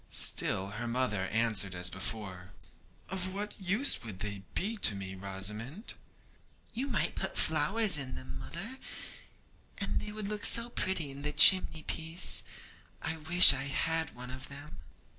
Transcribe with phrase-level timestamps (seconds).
[0.09, 2.53] Still her mother answered as before:
[3.09, 5.93] 'Of what use would they be to me, Rosamond?'
[6.73, 8.79] 'You might put flowers in them, mother,
[9.77, 12.41] and they would look so pretty on the chimney piece.
[12.99, 14.79] I wish I had one of them.'